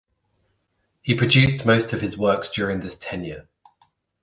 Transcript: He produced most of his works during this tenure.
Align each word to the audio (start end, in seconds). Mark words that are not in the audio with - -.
He 1.03 1.13
produced 1.13 1.63
most 1.63 1.93
of 1.93 2.01
his 2.01 2.17
works 2.17 2.49
during 2.49 2.79
this 2.79 2.97
tenure. 2.97 3.47